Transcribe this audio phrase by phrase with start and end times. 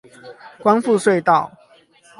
[0.63, 1.51] 光復隧道